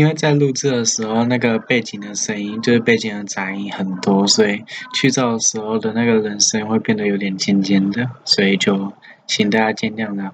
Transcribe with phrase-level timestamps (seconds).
[0.00, 4.62] 因为在录制的时候，那个背景的声音就是背景的杂音很多，所以
[4.94, 8.94] 去噪的时候的那个人声会变得有点尖尖的，所以就
[9.26, 10.32] 请大家见谅啦。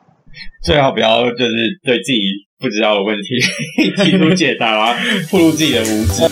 [0.62, 2.20] 最好不要就是对自己
[2.60, 3.34] 不知道的问题
[4.04, 4.96] 提出解答啊，
[5.32, 6.22] 暴露自己的无知。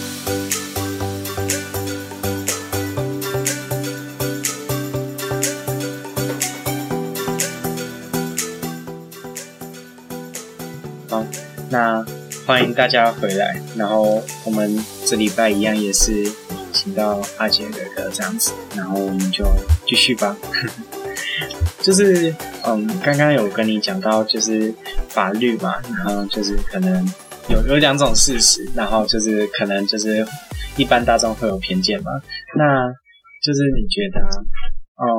[12.54, 16.24] 欢迎大家回来，然后我们这礼拜一样也是
[16.72, 19.44] 请到阿杰哥哥这样子，然后我们就
[19.84, 20.36] 继续吧。
[21.82, 22.32] 就是
[22.64, 24.72] 嗯，刚刚有跟你讲到，就是
[25.08, 27.04] 法律嘛，然后就是可能
[27.48, 30.24] 有有两种事实，然后就是可能就是
[30.76, 32.12] 一般大众会有偏见嘛。
[32.56, 32.86] 那
[33.42, 34.20] 就是你觉得，
[35.02, 35.10] 嗯，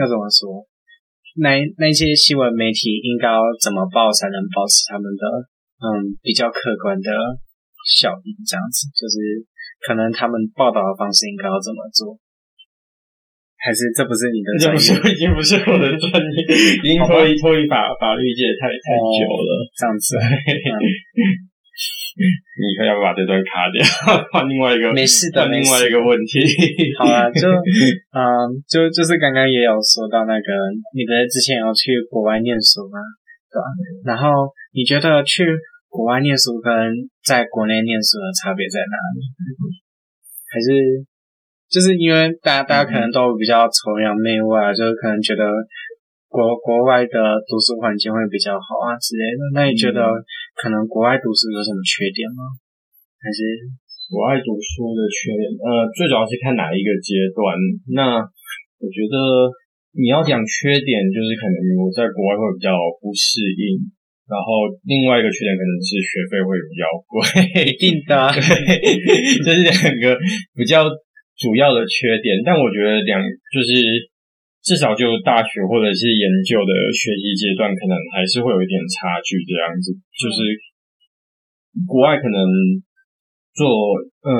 [0.00, 0.66] 要怎么说？
[1.36, 3.28] 那那些新闻媒体应该
[3.62, 5.53] 怎么报才能保持他们的？
[5.84, 7.12] 嗯，比较客观的
[7.84, 9.44] 效应，这样子就是
[9.84, 12.16] 可能他们报道的方式应该要怎么做？
[13.60, 14.80] 还是这不是你的专业？
[15.12, 16.36] 已经不是我的专业，
[16.84, 19.50] 已经脱离脱离法法律界太太久了。
[19.76, 20.16] 这样子，
[22.16, 23.80] 你可要不要把这段卡掉？
[24.32, 26.40] 换另外一个，没事的，另外一个问题。
[26.96, 27.44] 好啊，就
[28.16, 28.24] 嗯，
[28.68, 30.48] 就就是刚刚也有说到那个，
[30.96, 33.00] 你不是之前要去国外念书吗？
[33.52, 33.64] 对吧？
[34.04, 35.44] 然后你觉得去？
[35.94, 36.74] 国外念书跟
[37.22, 39.22] 在国内念书的差别在哪里？
[40.50, 41.06] 还是
[41.70, 45.46] 就是因为大家大家可能都比较崇洋媚外，就是可能觉得
[46.26, 47.14] 国国外的
[47.46, 49.54] 读书环境会比较好啊之类的。
[49.54, 50.02] 那你觉得
[50.58, 52.42] 可能国外读书有什么缺点吗？
[53.22, 53.54] 还是
[54.10, 55.46] 国外读书的缺点？
[55.62, 57.54] 呃，最主要是看哪一个阶段。
[57.94, 58.18] 那
[58.82, 59.14] 我觉得
[59.94, 63.94] 你要讲缺点，就是可能我在国外会比较不适应。
[64.24, 67.20] 然后另外一个缺点可能是学费会比较贵，
[67.68, 70.16] 一定的， 对，这是两个
[70.56, 70.88] 比较
[71.36, 72.40] 主要的缺点。
[72.40, 73.76] 但我觉得两就是
[74.64, 79.92] 至少就大学或者是研究的学习阶段，可能还是会有一点差距这样子。
[80.16, 80.40] 就是
[81.84, 82.40] 国外可能
[83.52, 83.68] 做
[84.24, 84.32] 呃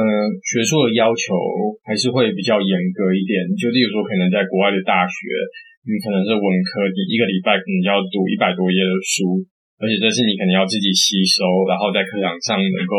[0.49, 1.37] 学术的要求
[1.85, 3.53] 还是会比较严格一点。
[3.53, 5.15] 就例如说，可能在国外的大学，
[5.85, 9.45] 你可能是文科，你一个礼拜可能要读一百多页的书。
[9.79, 12.95] 而且这是你可能要自己吸收，然后在课堂上能够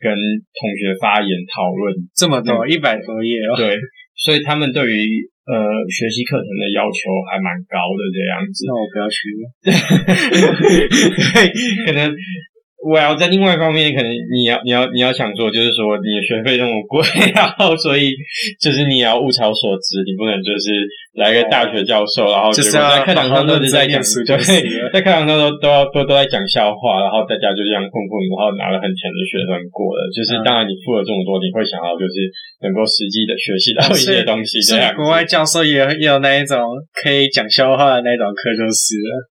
[0.00, 0.12] 跟
[0.54, 3.56] 同学发言讨论这么多一百多页哦。
[3.56, 3.74] 对，
[4.14, 5.54] 所以他们对于呃
[5.90, 8.66] 学习课程的要求还蛮高的这样子。
[8.68, 9.44] 那我不要去了。
[11.86, 12.14] 可能。
[12.82, 16.98] 我要在另外一方面，可能你要你要你要想做，就是说你的学费那么贵，
[17.32, 18.10] 然后所以
[18.60, 20.74] 就是你也要物超所值，你不能就是
[21.14, 24.34] 来个大学教授，然后就是在课堂上都是在讲，对，
[24.90, 30.02] 在课堂上都都要都都在讲笑话，然后大家就这样混混，然后拿了很钱的学分过了。
[30.10, 32.26] 就是当然你付了这么多，你会想要就是
[32.66, 34.58] 能够实际的学习到一些东西。
[34.58, 36.58] 这样，国外教授也也有那一种
[36.98, 39.31] 可以讲笑话的那种课，就是了。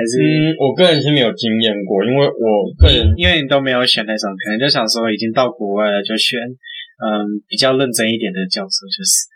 [0.00, 9.28] 还是、嗯、我个人是没有经验过，因为我个人因为你都没有选那种，可能就想说已经到国外了，就选嗯比较认真一点的教授就是。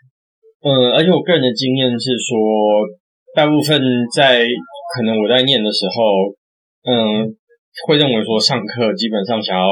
[0.65, 2.33] 嗯，而且我个人的经验是说，
[3.37, 3.77] 大部分
[4.09, 4.41] 在
[4.97, 6.33] 可能我在念的时候，
[6.89, 7.29] 嗯，
[7.85, 9.69] 会认为说上课基本上想要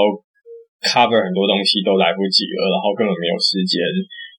[0.86, 3.81] cover 很多东西都来不及了，然后根本没有时间。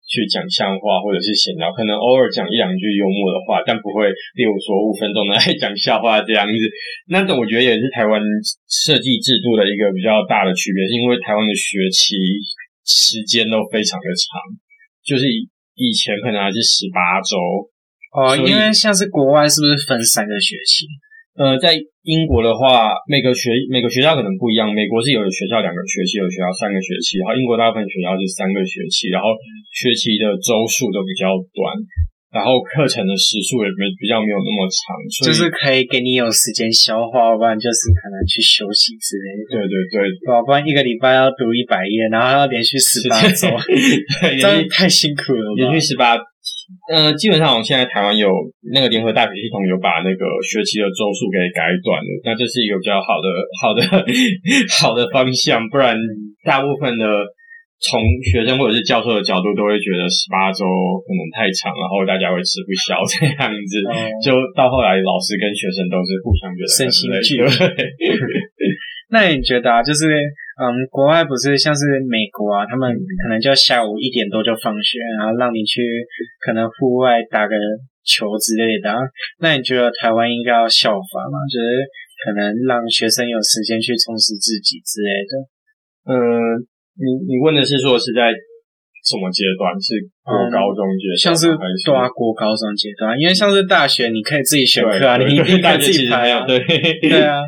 [0.05, 6.53] 去讲笑话或者是闲聊，可能偶尔讲一两句幽默的话，但不会，例如说五分钟的来讲笑话这样子。
[7.09, 8.21] 那种我觉得也是台湾
[8.69, 12.17] 设计制度的一个比较大的区别，是因为台湾的学期
[12.85, 14.29] 时间都非常的长，
[15.03, 17.35] 就是以前可能还是十八周
[18.13, 20.85] 哦，因为像是国外是不是分三个学期？
[21.35, 21.75] 呃，在
[22.07, 24.71] 英国的话，每个学每个学校可能不一样。
[24.71, 27.19] 美国是有的学校两个学期，有的学校三个学期。
[27.19, 29.35] 然后英国大部分学校是三个学期，然后
[29.75, 31.75] 学期的周数都比较短，
[32.31, 34.95] 然后课程的时数也没比较没有那么长，
[35.27, 39.43] 就是可以给你有时间消化，不然就是可能去休息之类的。
[39.59, 43.51] 对对对，不然一个礼拜要读一百页，然后要连续十八周，
[44.23, 45.51] 对，这样太辛苦了。
[45.59, 46.15] 连续十八。
[46.85, 48.29] 呃，基本上我们现在台湾有
[48.73, 53.27] 那个联合大学系统有把那个学期的周数给改短了，那这是一个比较好的、
[53.57, 53.81] 好的、
[54.69, 55.65] 好的方向。
[55.73, 55.97] 不然，
[56.45, 57.09] 大部分的
[57.81, 57.97] 从
[58.29, 60.69] 学生或者是教授的角度都会觉得十八周
[61.09, 63.73] 可能太长，然后大家会吃不消 这样子。
[63.89, 67.49] 嗯、就到后来，老师跟学生都是互相觉得身心俱疲。
[69.09, 70.05] 那你觉得啊，就是？
[70.55, 75.83] 嗯，国外不是像是美国啊，他们可能就下午一点多就放学，然后让你去
[76.39, 77.55] 可能户外打个
[78.07, 78.95] 球之类的。
[79.41, 81.43] 那你觉得台湾应该要效仿吗？
[81.51, 81.67] 就是
[82.23, 85.33] 可能让学生有时间去充实自己之类的。
[86.07, 86.15] 嗯，
[87.03, 88.31] 你你问的是说是在
[89.03, 89.75] 什么阶段？
[89.83, 96.61] 是国高中阶段、嗯，像是对啊，国高中阶段，因为像是大学，你可以自己选课啊，你一定可以自己排啊，对
[97.03, 97.43] 对啊。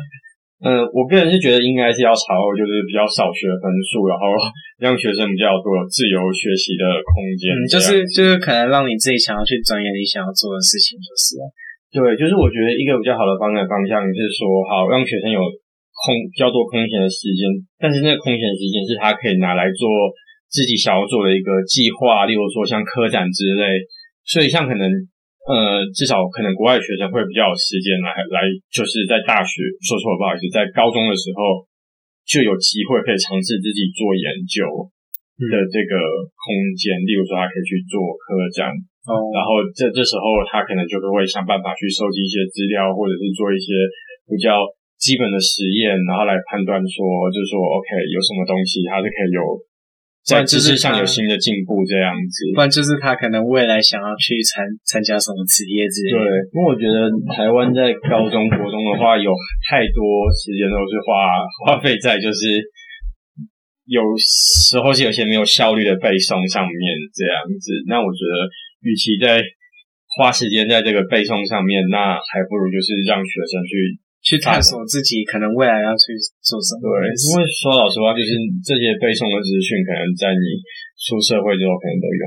[0.57, 4.33] 嗯，我个人是觉得应该是要朝就是比较少学分数，然后
[4.81, 6.81] 让学生比较多自由学习的
[7.13, 7.53] 空间。
[7.53, 11.37] 嗯，就是就是可能让你自己想要去钻研你想要做的事情，就是。
[11.93, 17.45] 对，就是我觉得一个比较好的方向方向是说，好让学生有空比较多空闲的时间，
[17.77, 19.85] 但是那个空闲时间是他可以拿来做
[20.49, 23.65] 自己想要做的一个计划，例如说像科展之类。
[24.25, 24.89] 所以像可能。
[25.47, 31.63] 呃，至少可能国外学生会比较有时间来来，就是在大学，说错了不好意思，在高中的时候
[32.27, 34.67] 就有机会可以尝试自己做研究
[35.39, 35.95] 的这个
[36.35, 36.43] 空
[36.75, 38.67] 间，嗯、例如说他可以去做科展，
[39.07, 43.71] 哦，然后这这时候他可能就会想办法去收集一些资料，或者是做一些
[44.27, 44.59] 比较
[44.99, 49.41] 基本的实验，然后来判断说，就是说，OK，有什么东西它是可以有。
[50.27, 56.19] 在知识上有新的进步，这样子，不然就是他可能未来想要去参参加什么职业之类的。
[56.19, 59.31] 对，因为我觉得台湾在高中、国中的话，有
[59.71, 61.07] 太多时间都是花
[61.63, 62.59] 花费在就是
[63.87, 66.75] 有时候是有些没有效率的背诵上面
[67.15, 67.71] 这样子。
[67.87, 68.35] 那我觉得，
[68.83, 69.39] 与其在
[70.19, 73.95] 花时间在这个背诵上面，那还不如就是让学生去。
[74.27, 76.11] 去探索自己可能未来要去
[76.43, 76.83] 做什么。
[76.83, 80.59] 对，因为说老实话，就是这些背诵的资讯，可能在你
[80.99, 82.23] 出社会之后可能都用，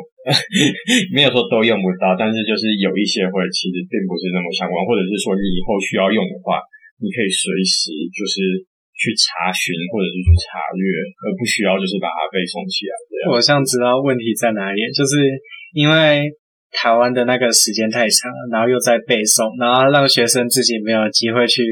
[1.12, 6.64] 没有说都用不到，但是就是有一些会其实并不是那么相关，或者是说你以后需要用的话，
[7.04, 8.64] 你可以随时就是
[8.96, 12.96] 去查询或者是去查阅，而不需要就是把它背诵起来。
[13.28, 15.20] 我想知道问题在哪里，就是
[15.76, 16.32] 因为。
[16.72, 21.62] 台湾的那个时间太长了，然后又在背诵，然后让学生自己没有机会去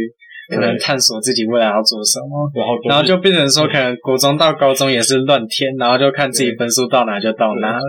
[0.50, 7.82] 可能探索自己未来要做什么，然后、就是、然后就变成说，可能国中到高中也是乱填，然后就看自己分数到哪就到哪了，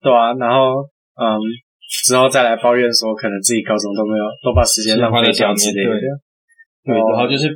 [0.00, 0.86] 对，对啊，然后
[1.20, 1.36] 嗯，
[2.06, 6.06] 之后再来抱怨说，可能自己高中都没有都把时间浪费掉之类的，
[6.86, 7.50] 对，然后就是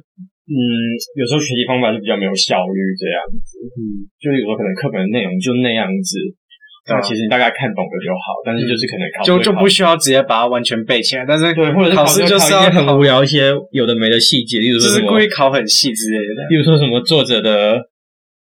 [0.50, 0.54] 嗯，
[1.14, 6.18] 有时候学习方法是比较没有效率这样子，嗯，就有时候可能课本的内容就那样子。
[6.90, 17.78] 那其实你大概看懂了就好，但是就是可能考就就不需要直接把它完全背起来，但是对，或者是考试就是要很无聊一些有的没的细节，例如说就是故意考很细之类的，例如说什么作者的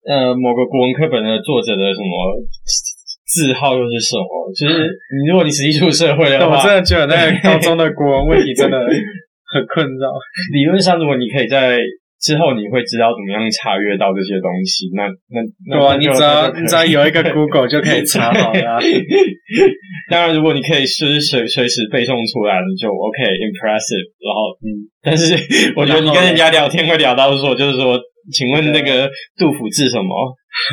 [0.09, 2.11] 呃某个国文课本的作者的什么
[3.27, 8.79] 字号又是什么，就是你如果你实际出社会的话，我真的觉得那个高中的国文问题真的
[9.53, 10.09] 很困扰。
[10.53, 11.79] 理论上，如果你可以在
[12.23, 18.79] 之后你会知道怎么样查阅到这些东西，那那那对啊，你只要你只要有一个 Google 就可以 查好了。
[20.09, 24.07] 当然，如果你可以随随随时背诵出来，你就 OK impressive。
[24.23, 25.35] 然后嗯，但是
[25.75, 27.99] 我觉得你跟人家聊天会聊到说，就是说，
[28.33, 30.07] 请问那个杜甫字什么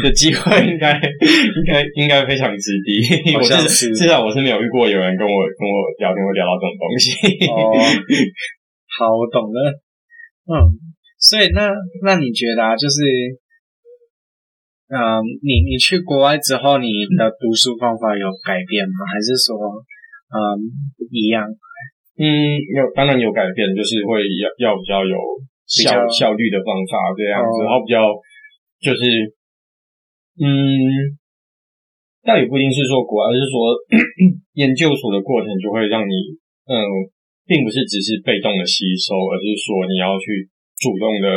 [0.04, 3.02] 的机会应该应该应该非常之低。
[3.34, 7.10] 我是至少我是没有遇过有人跟我跟我聊天会聊到这种东西。
[7.50, 7.74] 哦，
[9.00, 9.82] 好，我懂了。
[10.46, 10.78] 嗯。
[11.20, 11.68] 所以那
[12.02, 13.04] 那你觉得啊，就是，
[14.88, 16.88] 嗯，你你去国外之后，你
[17.20, 19.04] 的读书方法有改变吗？
[19.04, 19.52] 还是说，
[20.32, 20.40] 嗯，
[21.12, 21.44] 一样？
[22.16, 22.24] 嗯，
[22.72, 25.20] 有，当然有改变，就是会要要比较有
[25.68, 28.00] 效效率的方法这样子，然后比较
[28.80, 29.04] 就是，
[30.40, 31.20] 嗯，
[32.24, 33.76] 倒也不一定是说国外，而是说
[34.56, 36.16] 研究所的过程就会让你，
[36.64, 36.80] 嗯，
[37.44, 40.48] 并不是只是被动的吸收，而是说你要去。
[40.80, 41.28] 主动的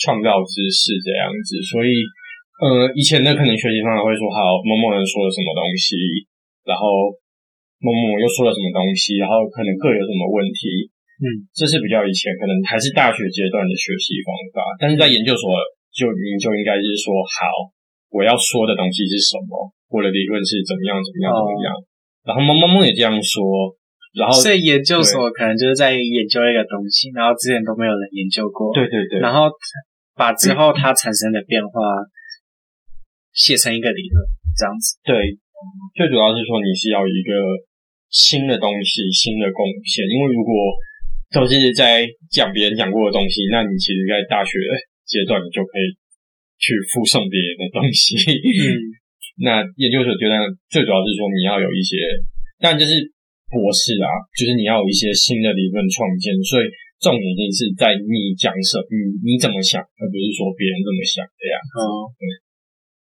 [0.00, 1.92] 创造知识这样子，所以
[2.56, 5.96] 呃，以前的可能学习方法会说，好，某某人说了什么东西，
[6.64, 7.12] 然后
[7.84, 10.88] 某某又说了什么东西，然后可能各有什么问题，
[11.20, 15.52] 嗯，这是比较以前可能还是大学阶段的学习方法，但是在研究所
[15.92, 17.72] 就你就应该是说，好，
[18.16, 19.52] 我要说的东西是什么，
[19.92, 21.80] 我的理论是怎么样怎么样怎么样，哦、
[22.24, 23.44] 然后某某某也这样说。
[24.16, 28.72] 然后，所以研究所可能就是在研究一个东西，然后之前都没有人研究过。
[28.72, 29.20] 对对对。
[29.20, 29.52] 然后
[30.16, 31.76] 把之后它产生的变化
[33.36, 34.16] 写成一个理论，
[34.56, 34.96] 这样子。
[35.04, 35.36] 对，
[35.92, 37.36] 最主要是说你是要一个
[38.08, 40.08] 新的东西，新的贡献。
[40.08, 40.72] 因为如果
[41.36, 44.56] 都是在讲别人讲过的东西，那你其实在大学
[45.04, 45.92] 阶段你就可以
[46.56, 48.16] 去附送别人的东西。
[48.32, 48.80] 嗯。
[49.44, 50.40] 那研究所阶段
[50.72, 52.00] 最主要是说你要有一些，
[52.56, 53.12] 但就是。
[53.48, 56.66] 博士啊，就是你要有一些新的理论创建，所以
[56.98, 61.54] 重点一定是在你讲什么，你你怎么想，而不是说别人怎么想这样。
[61.78, 62.22] 哦，对。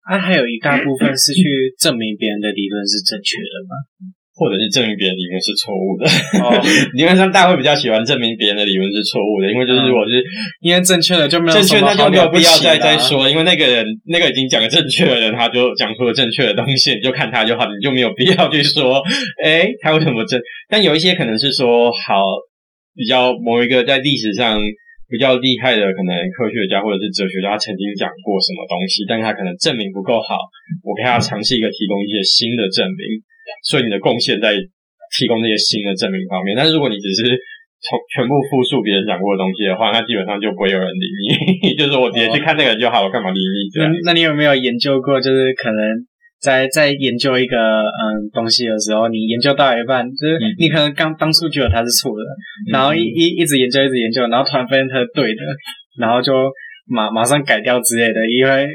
[0.05, 3.73] 啊，还有一大部分是去证明别人的理论是正确的吗？
[4.35, 6.03] 或者是证明别人理论是错误的，
[6.43, 6.51] 哦、
[6.99, 10.27] 理论上大家会比较喜欢证明别人的理论是错误的，因为就是如果是、嗯、
[10.61, 18.99] 因为正确的就没有正确，那就没有必要再再说，因为那个人那个已经讲了正确的人，他就讲出了正确的东西，你就看他就好，你就没有必要去说，
[19.45, 20.41] 哎，他为什么正？
[20.69, 22.19] 但有一些可能是说好
[22.97, 24.59] 比较某一个在历史上
[25.07, 30.35] 比较厉害的可能科学家或者是哲学家，他曾经讲过什么东西，但他可能证明不够好，
[30.83, 33.23] 我给他尝试一个提供一些新的证明。
[33.65, 37.23] 所以你的贡献在提供这些新的证明方面，但是如果你只是
[37.85, 41.07] 从全部复述别人讲过的东西的话，那基本上就不会有人理
[41.63, 41.77] 你。
[41.79, 43.57] 就是我直接去看那个人就好，我干嘛理你？
[43.79, 45.21] 那那你有没有研究过？
[45.21, 45.79] 就是可能
[46.41, 52.25] 在在研究一个嗯东西的时候，你研究到一半，就是你可能刚当初觉得它是错的，
[52.73, 55.43] 然后一一一直研究一直研究，然后突然发现它是对的，
[56.01, 56.33] 然后就
[56.89, 58.67] 马马上改掉之类的，因为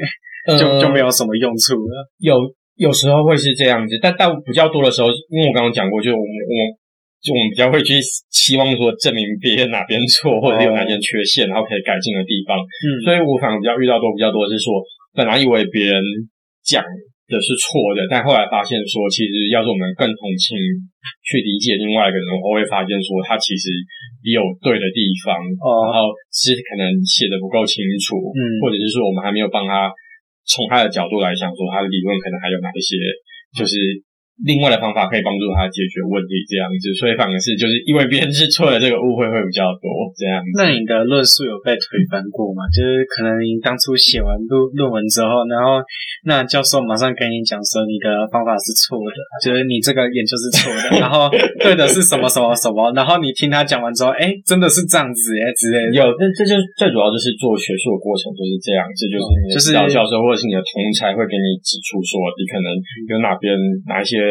[0.56, 2.06] 就就没有什么用处了。
[2.18, 2.34] 有。
[2.80, 6.60] 有时候会是这样子，但但比较多的时候，因为我刚刚讲过，就是我们我们
[7.20, 8.00] 就我们比较会去
[8.32, 12.56] 期望说证明别人哪边错，或者是有哪边缺陷，然后可以改进的地方。
[12.56, 14.80] 嗯，所以我反而比较遇到多比较多的是说，
[15.12, 16.00] 本来以为别人
[16.64, 20.56] 讲的是错的，但后来发现说，其实要是我们更同情
[21.20, 23.68] 去理解另外一个人，我会发现说他其实
[24.24, 29.92] 也有对的地方，哦，然后是可能写的不够清楚，嗯，或者是说我们还没有帮他。
[30.50, 32.98] 从他的角度来想，说他的理论可能还有哪一些，
[33.54, 34.02] 就是
[34.44, 40.48] 另外的方法可以帮助他解决问题这样子，所以反而是就是因为别人是错了，这个误会会比较多这样子。
[40.56, 42.64] 那你的论述有被推翻过吗？
[42.72, 45.84] 就是可能你当初写完论论文之后，然后
[46.24, 51.28] 那教授马上跟你讲说你的方法是错的，就是你这个研究是错的， 然后
[51.60, 56.00] 对的是什么什么什么，然后你听他讲完之后，哎，真的是这样子哎之类的。
[56.00, 62.72] 有，这这就最主要就是做学术的过程就是这样，这就是你的指导教授或者是你的同才会给你指出说你可能
[63.04, 63.52] 有哪边
[63.84, 64.29] 哪一些。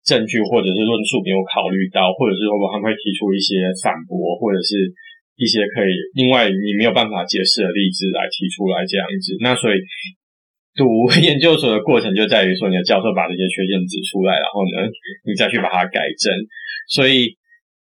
[0.00, 4.88] 证据或者是论述没有考虑到，或者是说他们会提出一些反驳，或者是
[5.36, 9.36] 一些可以另外你没有办法解释的例子来提出来这样子。
[9.44, 9.78] 那所以
[10.76, 14.88] 读 研究所的过程就在于说，你的教授把这些缺陷指出来，然后呢，
[15.28, 16.32] 你再去把它改正。
[16.88, 17.36] 所以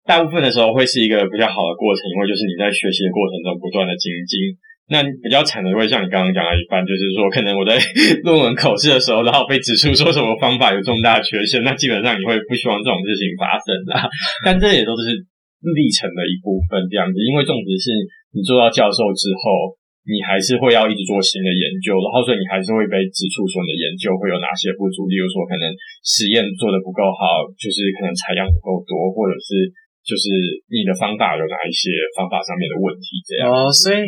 [0.03, 4.59] 大部分的时候会是一个比较好的过程，因为就是你在学习的过程中不断的精进。
[4.93, 7.81] 那比较惨的会像你刚刚讲的一般，就是说可能我在
[8.29, 14.05] 论文口试的时候，然后被指出说什么方法有重大缺陷，那基本上你会不希望这种事情发生啦。
[14.45, 15.17] 但这也都是
[15.65, 17.89] 历程的一部分这样子，因为种植是
[18.37, 19.73] 你做到教授之后，
[20.05, 25.73] 你还是会要一直做新的研究，然后所以你还是会被指出说你的研究会有哪些不足，例如说可能
[26.05, 29.73] 实验做得不够好，就是可能采样不够多，或者是
[30.05, 30.29] 就是
[30.69, 33.49] 你的方法有哪一些方法上面的问题这样。
[33.49, 34.05] 哦，所以。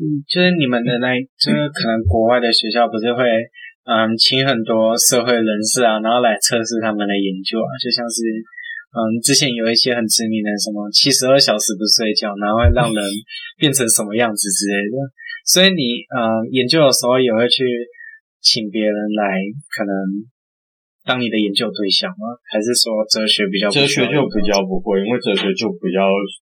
[0.00, 3.28] 嗯，就是你们的那，就是可能国外的学校不是会，
[3.84, 8.24] 嗯，请很多社会人士啊，然后来测试他们的研究啊，就像是，
[8.96, 12.98] 嗯，之前有一些很知名的什么七十二小时不睡觉，然后会让人
[13.60, 14.96] 变成什么样子之类的。
[15.44, 17.62] 所以你，嗯，研究的时候也会去
[18.40, 19.38] 请别人来，
[19.76, 19.92] 可能
[21.04, 22.32] 当你的研究对象吗？
[22.50, 23.68] 还是说哲学比较？
[23.68, 26.00] 哲学就比较不会，因为哲学就比较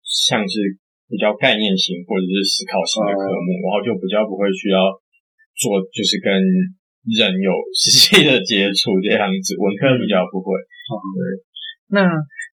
[0.02, 0.80] 像是。
[1.08, 4.80] 比较概念型或者是思考型的科目，然后就比较不会需要
[5.54, 6.32] 做，就是跟
[7.12, 9.54] 人有实际的接触这样子。
[9.61, 10.56] 文科比较不会。
[10.56, 11.20] 对。
[11.92, 12.08] 那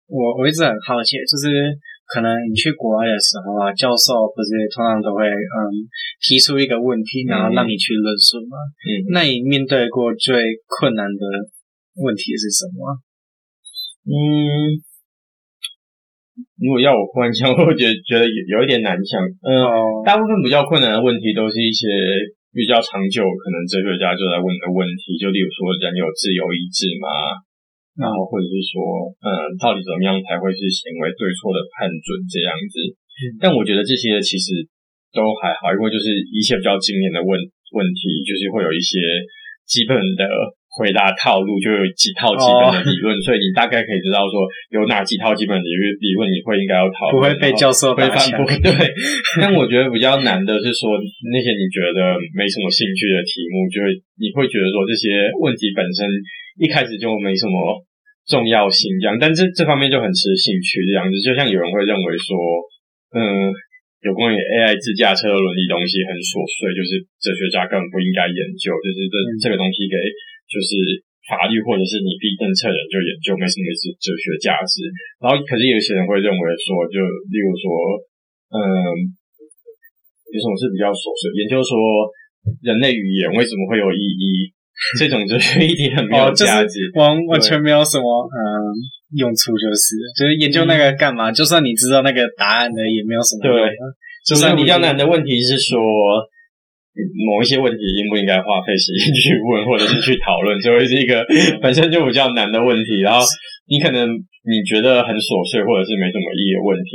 [0.07, 1.73] 我我一直很好奇，就是
[2.05, 5.89] 可能你去国外的时候啊，教授不是通常都会嗯
[6.21, 8.61] 提出一个问题，然后让你去论述吗？
[8.85, 9.17] 嗯。
[9.17, 10.37] 那你面对过最
[10.69, 11.25] 困难的
[11.97, 13.01] 问题是什么？
[14.05, 14.85] 嗯。
[16.65, 19.21] 如果要我忽然想，我会觉得觉得有有一点难想。
[19.45, 19.53] 嗯，
[20.01, 21.85] 大部分比较困难的问题都是一些
[22.57, 27.45] 比较长久，可能哲学家就在问的问题，就例如说人有自由意志吗？
[28.01, 28.81] 然后或者是说，
[29.21, 29.29] 嗯，
[29.61, 32.81] 到底怎么样才会是行为对错的判准这样子？
[33.37, 34.65] 但我觉得这些其实
[35.13, 37.29] 都还好，因为就是一些比较经典的问
[37.77, 39.05] 问题，就是会有一些
[39.69, 40.25] 基本的。
[40.75, 43.23] 回答套路就有几套基本的理论，oh.
[43.23, 44.43] 所以你大概可以知道说
[44.75, 48.43] 有哪几套基本理论理论你会应该要讨论，不会被教授会反驳。
[48.59, 48.75] 对，
[49.39, 50.99] 但我觉得比较难的是说
[51.31, 56.11] 那些你觉得没什么兴趣的题目，就会你会觉得说这些问题本身
[56.59, 57.55] 一开始就没什么
[58.27, 61.15] 重要性这样，但这这方面就很吃兴趣这样子。
[61.23, 62.35] 就像有人会认为说，
[63.15, 63.55] 嗯，
[64.03, 69.95] 有关于 AI 自驾车的伦理东西很琐碎，就是哲学家根本不应该研究，就是这这个东西给。
[70.45, 74.85] 就是法律或者是你必政策人就研究没什么是哲学价值，
[75.19, 77.01] 然后可是有些人会认为说，就
[77.33, 77.65] 例如说，
[78.53, 78.61] 嗯，
[80.29, 81.33] 有什么是比较琐碎？
[81.41, 81.73] 研究说
[82.61, 84.53] 人类语言为什么会有意义？
[85.01, 88.39] 这种就是一点很没有价值，完、哦就是、完全没有什么嗯
[89.17, 91.35] 用处，就是就是研究那个干嘛、嗯？
[91.35, 93.57] 就算你知道那个答案的，也没有什么用。
[93.57, 93.73] 对，
[94.29, 95.81] 就算比较难的问题是说。
[97.27, 101.27] 某一些问题应不应该花费时间去问，或者是去讨论， 就会是一个
[101.61, 103.03] 本身就比较难的问题。
[103.03, 103.19] 然后
[103.67, 104.07] 你可能
[104.47, 106.91] 你觉得很琐碎，或者是没什么意义的问题，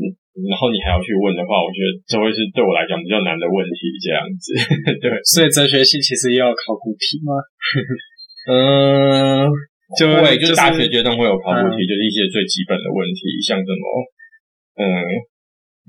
[0.00, 0.02] 嗯，
[0.48, 3.92] 然后你还要去问的话，我觉得这会是对我来讲比较难的问题。
[4.00, 4.56] 这样子，
[5.04, 5.12] 对。
[5.28, 7.36] 所以哲学系其实也有考古题吗？
[8.48, 9.52] 嗯，
[10.00, 13.84] 就会、就是、就大学阶段会有考古题、嗯，就是一些最基本的问题，像什么，
[14.80, 14.84] 嗯。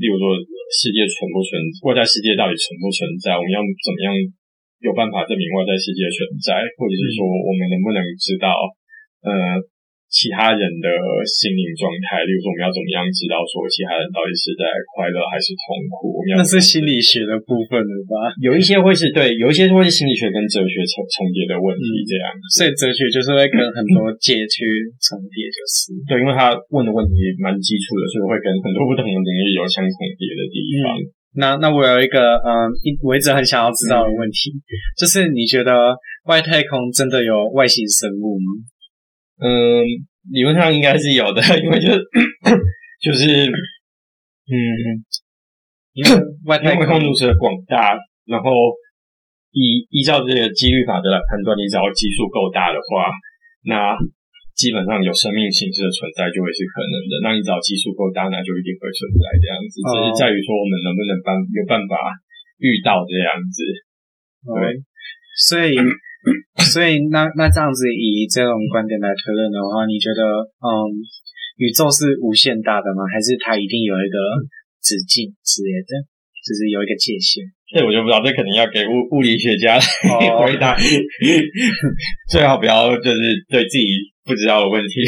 [0.02, 0.34] 例如说，
[0.74, 1.62] 世界存不存？
[1.86, 3.38] 外在世界到底存不存在？
[3.38, 4.10] 我们要怎么样
[4.82, 6.58] 有办法证明外在世界存在？
[6.74, 8.50] 或者是说，我们能不能知道，
[9.22, 9.62] 呃，
[10.12, 10.88] 其他人的
[11.24, 16.12] 心灵状态，例如说，我们要怎么样知道说其他人到底是在快乐还是痛苦？
[16.12, 18.36] 我们要那是心理学的部分了吧？
[18.44, 22.44] 有一些会是对，有一些会是心理学跟哲学重重叠的问题，这样、嗯。
[22.52, 24.68] 所以哲学就是会跟很多界去
[25.00, 31.00] 重叠，就是对，因为他问的问题蛮基础的，所以会跟很多不同的领域有相重叠的地方。
[31.00, 31.08] 嗯、
[31.40, 32.68] 那那我有一个嗯，
[33.00, 35.96] 我一直很想要知道的问题，嗯、就是你觉得
[36.28, 38.68] 外太空真的有外星生物吗？
[39.42, 39.82] 嗯，
[40.30, 41.98] 理论上应该是有的， 因为就是
[43.02, 43.50] 就是，
[44.46, 44.54] 嗯，
[45.98, 46.10] 因为
[46.46, 47.98] 外太空如此的广大，
[48.30, 48.54] 然后
[49.50, 53.10] 依依照这个几率法则来判断，你只要基数够大的话，
[53.66, 53.98] 那
[54.54, 57.14] 基本上有生命形式的存在就会是可能的。
[57.26, 61.98] 那你只要基数够大，那就一定会存在这样子，只是在于说我们能不能办有办法
[62.62, 63.66] 遇到这样子，
[64.46, 64.86] 对，
[65.50, 65.82] 所以。
[66.72, 70.22] 所以那那这样子以这种观点来推论的话，你觉得
[70.62, 70.70] 嗯，
[71.58, 73.04] 宇宙是无限大的吗？
[73.12, 74.18] 还是它一定有一个
[74.82, 75.98] 直径之类的，
[76.46, 77.42] 就是有一个界限？
[77.74, 80.74] 这我就不知道，这肯定要给物物理学家来 回答。
[80.74, 80.82] Oh.
[82.30, 83.18] 最好不要就是
[83.50, 83.86] 对自己
[84.24, 85.02] 不知道的问题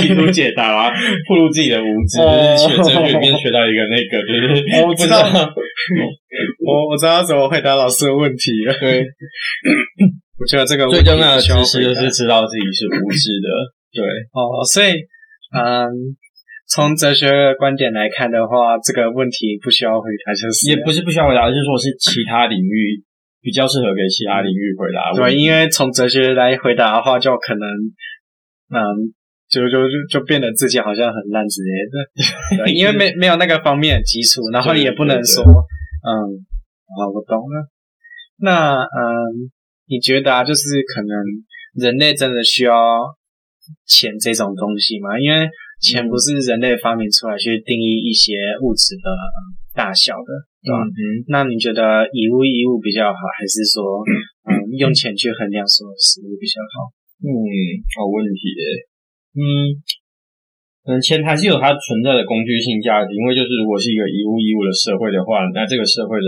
[0.00, 0.90] 提出解答啊，
[1.28, 2.20] 暴露自己的无知。
[2.20, 2.28] Oh.
[2.28, 5.22] 就是学哲学里面学到一个那个，就是我知道，
[6.66, 8.74] 我我知道怎么回答老师的问题了。
[8.80, 9.06] 对。
[10.42, 13.46] 我觉得这个最重要的知识就是知道自己是无知的，
[13.94, 14.02] 对
[14.34, 14.98] 哦，所以
[15.54, 15.86] 嗯，
[16.66, 22.98] 从哲学的观点来看的话，这个问题不需要回答，就是也不是不需要回答，就是说是其他领域
[23.40, 25.14] 比较适合给其他领域回答。
[25.14, 27.62] 对，因为从哲学来回答的话，就可能
[28.74, 28.82] 嗯，
[29.48, 36.10] 就就就就变得自己好像很烂之类的， 对，因为没没有那个方面的基础，然后也不能说嗯，
[36.98, 37.70] 好，我懂了。
[38.40, 39.52] 那嗯。
[39.92, 41.12] 你觉得啊，就是可能
[41.76, 42.72] 人类真的需要
[43.84, 45.20] 钱这种东西吗？
[45.20, 45.44] 因为
[45.84, 48.32] 钱不是人类发明出来去定义一些
[48.64, 49.12] 物质的
[49.76, 50.32] 大小的，
[50.64, 50.80] 对吧？
[50.80, 50.96] 嗯，
[51.28, 54.00] 那你觉得以物易物比较好，还是说
[54.48, 56.88] 嗯用钱去衡量所有事物比较好？
[57.20, 57.28] 嗯，
[57.92, 58.64] 好问题耶。
[59.36, 59.76] 嗯，
[60.88, 66.26] 可能钱还是有它存在的工具性价值，因为就是如果是一个以物易物的社会的话，那这个社会的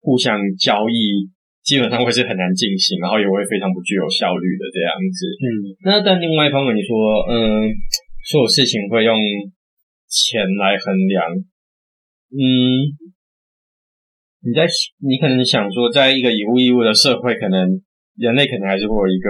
[0.00, 1.28] 互相交易。
[1.66, 5.26] 基本上会是很难进行，然后也会非常不具有效率的这样子。
[5.42, 5.50] 嗯，
[5.82, 6.94] 那但另外一方面，你说，
[7.26, 7.74] 嗯，
[8.30, 9.18] 所有事情会用
[10.06, 11.18] 钱来衡量，
[12.30, 12.38] 嗯，
[14.46, 14.62] 你在
[15.02, 17.66] 你可能想说，在一个以物易物的社会，可能
[18.14, 19.28] 人类可能还是会有一个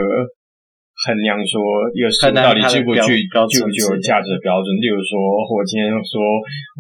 [1.09, 1.57] 衡量说
[1.97, 4.77] 一个事物到底具不具具不具有价值的标准。
[4.77, 5.17] 例如说，
[5.57, 6.21] 我今天说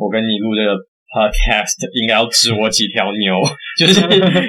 [0.04, 0.76] 我跟你录这个。
[1.12, 3.38] Podcast 应该要值我几条牛，
[3.78, 4.00] 就是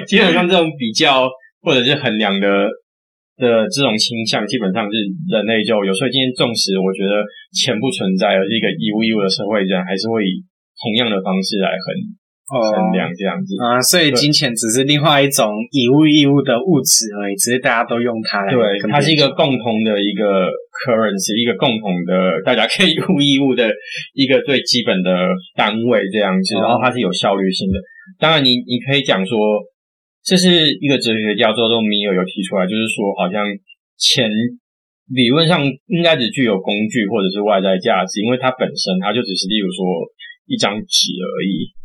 [0.04, 1.30] 基本上这种比较
[1.62, 2.48] 或者是衡量的
[3.38, 4.94] 的这种倾向，基本上是
[5.30, 5.94] 人类就有。
[5.94, 7.22] 时候今天纵使我觉得
[7.54, 10.42] 钱不存在，而是一个以物易物的社会，人还是会以
[10.82, 11.86] 同样的方式来衡。
[12.48, 18.52] 衡量这样子啊，所以金钱只是另外一种以物易物的物质而已，只是大家都用它来。
[18.52, 20.48] 对，它是一个共同的一个
[20.80, 23.68] currency，一个共同的大家可以以物易物的
[24.14, 25.12] 一个最基本的
[25.54, 27.76] 单位这样子，然后它是有效率性的。
[28.18, 29.36] 当然你，你你可以讲说，
[30.24, 33.44] 这是一个哲学家叫做米尔有提出来，就是说好像
[34.00, 34.24] 钱
[35.12, 39.84] 理论上应该只具有工具或者是外在价值，因为它本身它就只是例如说
[40.48, 41.76] 一张纸而已。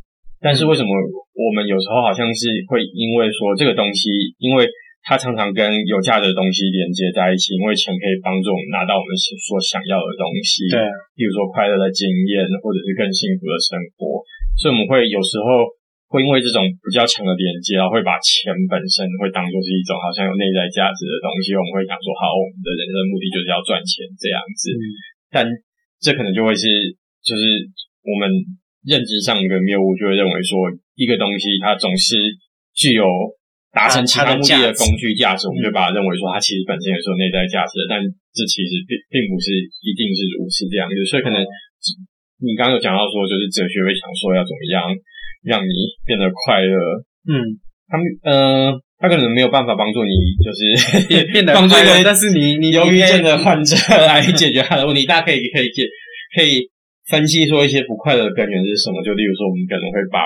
[0.43, 0.91] 但是为什么
[1.31, 4.11] 我们有时候好像是会因为说这个东西，
[4.43, 4.67] 因为
[5.07, 10.83] 它常常跟有价值的东西连接在一起，因为钱可以帮助我们拿到我们所想要的东西，对，
[11.15, 14.19] 比如说快乐的经验，或者是更幸福的生活。
[14.59, 15.63] 所以我们会有时候
[16.11, 24.75] 会因为这种比较强的连接，然后会把钱本身会当做是一种好像有内在价值的东西，我们会想说，好，我们的人生目的就是要赚钱这样子。
[24.75, 24.83] 嗯，
[25.31, 25.35] 但
[26.03, 26.67] 这可能就会是，
[27.23, 27.43] 就是
[28.03, 28.59] 我们。
[28.85, 32.15] 认知上一个谬误就会认为说，一个东西它总是
[32.75, 33.05] 具有
[33.71, 38.03] 达成其他目的的工具价值，我们就把它认为说它其实本身也是有内在价值的，但
[38.35, 39.49] 这其实并并不是
[39.81, 41.41] 一定是如此这样子，所以可能
[42.43, 44.83] 你刚刚有讲到说，就是哲学会想说要怎么样
[45.47, 45.71] 让你
[46.03, 46.75] 变得快乐，
[47.29, 50.11] 嗯，他们呃，他可能没有办法帮助你，
[50.43, 55.87] 就是变得快乐，但是你你忧郁症的患者来解决他的问题，大家可以可以解
[56.35, 56.67] 可以
[57.09, 60.19] 分析说一些不快乐的根源是什么，就例如说我们可能会把。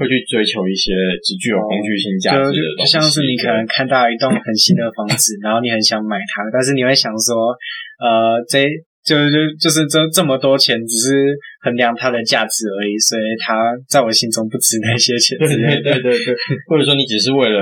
[0.00, 7.52] 会去追求一些只具有工具性价值的东西，就像是你可能看到一栋很新的房子， 然后你很想买它，但是你会想说，
[8.00, 8.64] 呃，这
[9.04, 15.36] 就就就是这这么多钱，只是衡量它的价值而已，所以它在我心中不值那些钱。
[15.36, 16.34] 对对对对对，
[16.72, 17.60] 或者说你只是为了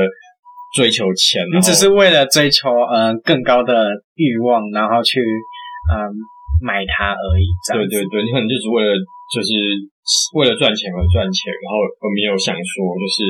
[0.76, 5.18] 追求钱，你只是为了追求嗯、呃、更高的欲望，然后去
[5.90, 6.06] 嗯、呃、
[6.60, 7.46] 买它而已。
[7.72, 8.92] 对对对，你可能就是为了
[9.32, 9.52] 就是。
[10.32, 13.28] 为了赚钱而赚钱，然后而没有想说，就是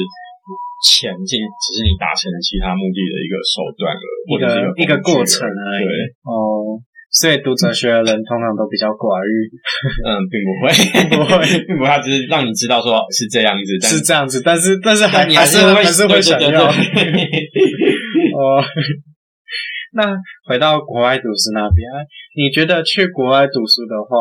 [0.86, 4.46] 钱进只是你达成其他目的的一个手段而已，一个
[4.78, 5.82] 一个过程而已。
[5.82, 5.90] 对
[6.22, 6.78] 哦，
[7.10, 9.50] 所以读哲学的人通常都比较寡欲。
[10.06, 10.70] 嗯，并不会，
[11.10, 16.62] 不会，并不会，他只是让你知道说是这样子，是这样子，但是但是还你还是会还是会想要。
[18.38, 18.62] 哦，
[19.94, 21.84] 那回到国外读书那边，
[22.36, 24.16] 你觉得去国外读书的话？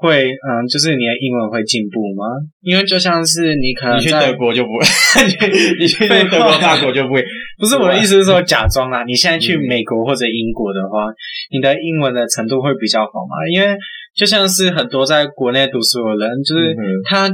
[0.00, 2.26] 会，嗯，就是你的英文会进步吗？
[2.60, 4.84] 因为就像是你可能你去德国就不会，
[5.78, 7.24] 你去德国、法国就不会。
[7.58, 11.06] 不是我的意思是说，假装啦，你现在去美国或者英国的话，
[11.50, 13.48] 你的英文的程度会比较好吗？
[13.54, 13.78] 因为
[14.14, 16.74] 就像是很多在国内读书的人，就是
[17.08, 17.30] 他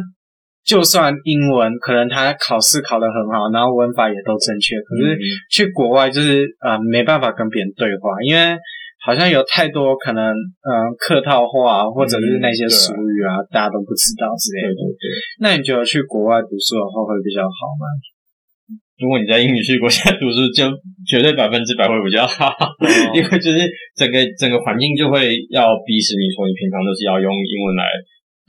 [0.71, 5.19] 就算英文可能他考试考得很好，然后文法也都正确，可是
[5.51, 8.55] 去国外就是啊、呃，没办法跟别人对话，因为。
[9.01, 14.77] 好像有太多可能，嗯，客套话或者是那些俗语啊，嗯、大家都不知道之类的。
[14.77, 15.05] 对对对。
[15.41, 17.89] 那你觉得去国外读书的话会比较好吗？
[19.01, 20.69] 如果你在英语系国家读书，就
[21.09, 22.77] 绝对百分之百会比较好，哦、
[23.17, 23.65] 因为就是
[23.97, 27.89] 整个整个环境就会要逼死你说，你平常都是要用英文来。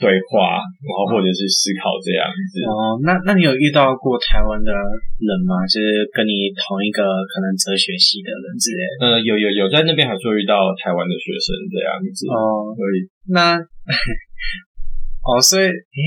[0.02, 2.66] 对话，然后或者是思考这样子。
[2.66, 5.62] 哦，那那你有遇到过台湾的人吗？
[5.70, 8.94] 就是跟你同一个可能哲学系的人之类的？
[9.06, 12.26] 呃，有有有，在那边还是会遇到台湾的学生这样子。
[12.34, 13.62] 哦，所以那
[15.22, 16.02] 哦，所以诶，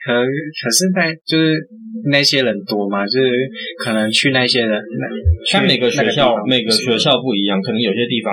[0.00, 1.60] 可可是在就是
[2.08, 3.04] 那些人多嘛？
[3.04, 3.28] 就是
[3.84, 5.04] 可能去那些人，那
[5.44, 8.32] 像每个学校每个学校不一样，可能有些地方。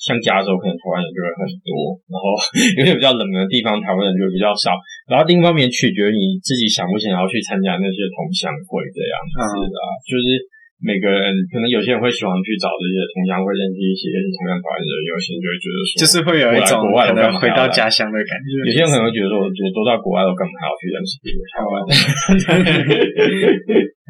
[0.00, 2.32] 像加州可能台湾人就会很多，然后
[2.80, 4.72] 有些比较冷门的地方台湾人就会比较少。
[5.04, 10.40] 然后另一方面取决于你自己想不想要去参加那些同乡会这样子啊，嗯、就是
[10.80, 18.64] 每个人可能有些人会喜欢去找这些同乡会认识一些同样台湾人，有些人就会觉得说，就是会有一种可能回到家乡的感觉。
[18.64, 21.60] 有些人可能会觉得说，我都到国外了，干嘛还要去认识别的台？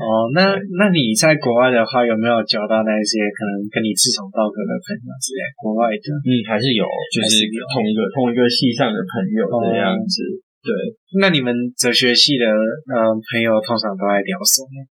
[0.01, 5.45] 哦，那那你在国外的话，有没有交到那些可能跟你志同道合的朋友之类？
[5.61, 10.25] 国外的，嗯，还是有，就是同一个同一个系上的朋友这样子。
[10.25, 10.73] 哦、对，
[11.21, 14.89] 那你们哲学系的嗯朋友通常都在聊什么？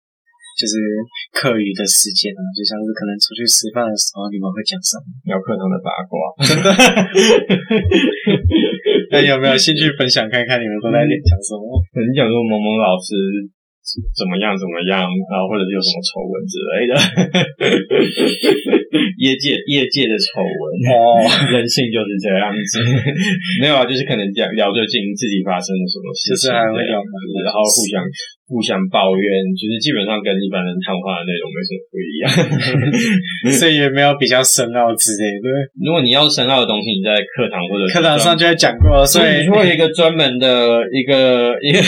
[0.59, 0.75] 就是
[1.31, 5.07] 课余的时间啊，就像是可能出去吃饭的时候，你们会讲什么？
[5.23, 6.19] 聊课堂的八卦。
[6.43, 6.67] 真的？
[9.15, 11.79] 那你有没有兴趣分享看看你们都在讲什么？
[11.95, 13.15] 可能讲说萌萌老师。
[13.89, 14.53] 怎么样？
[14.53, 15.01] 怎么样？
[15.01, 16.93] 然后或者是有什么丑闻之类的，
[19.19, 20.95] 业界业界的丑闻哦，
[21.51, 22.79] 人性就是这样子。
[23.59, 27.99] 没有啊，就是可能讲聊最近自己发生了什么事情，然后互相
[28.47, 35.49] 互相抱怨，就是基本上跟一般人谈话的内容没什么不一样， 所以也没有比较深奥之类的。
[35.83, 41.79] 如果你要深奥的东西，你在课堂或者课堂上就会讲过，所以会有一个专门的一个一个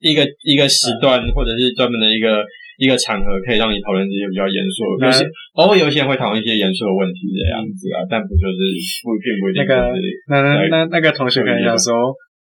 [0.00, 1.50] 一个一个时段或者。
[1.60, 2.42] 是专门的一个
[2.80, 5.28] 一个场合，可以让你讨论这些比较严肃的，有些
[5.60, 8.56] 偶尔有一些人会讨论一些严肃的问题这样子啊，但不就是
[9.04, 9.60] 不并不一定。
[9.60, 9.92] 那个
[10.32, 11.92] 那那那那个同学可能想说，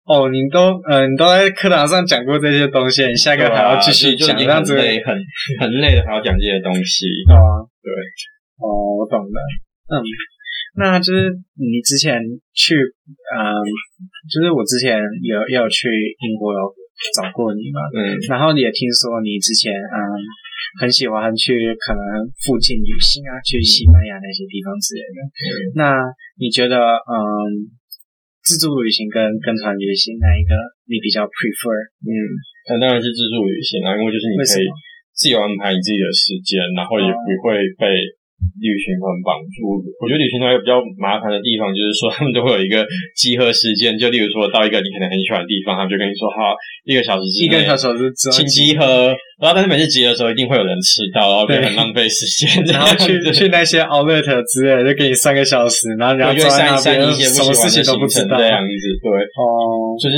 [0.05, 5.17] 哦，你都嗯，你都在课堂上讲过这些东西，你下个还要继续讲，这样子累，很
[5.57, 7.09] 很累的，还要讲这些东西。
[7.33, 7.89] 啊，对，
[8.61, 9.39] 哦，我懂了。
[9.89, 10.05] 嗯，
[10.77, 12.21] 那就是你之前
[12.53, 13.41] 去，嗯，
[14.29, 15.89] 就是我之前有有去
[16.21, 16.61] 英国哟。
[17.15, 17.81] 找过你嘛？
[17.93, 19.99] 嗯，然后你也听说你之前嗯
[20.81, 22.03] 很喜欢去可能
[22.45, 25.19] 附近旅行啊，去西班牙那些地方之类的。
[25.25, 25.85] 嗯，那
[26.41, 27.17] 你觉得嗯
[28.45, 30.53] 自助旅行跟跟团旅行哪一个
[30.87, 31.73] 你比较 prefer？
[32.05, 32.11] 嗯，
[32.71, 34.67] 那当然是自助旅行啊，因为就是你可以
[35.17, 37.89] 自由安排你自己的时间，然后也不会被
[38.57, 39.81] 旅行团绑住。
[40.01, 49.13] 我觉得旅行团有比较麻烦的地方，就是说他们都会有一个集合时间，就例如说到一个你可能很喜欢的地方，他们就跟你说好一个小时之内，一个小时请集合。
[49.37, 52.65] 然后但是每次集合的时候，一定会有人迟到，然后就很浪费时间。
[52.73, 58.85] 然后去去那些 outlet 之类，就给你三个小时，然后然后就删删一些什么事情都不知道这样子。
[59.03, 60.17] 对，哦，就是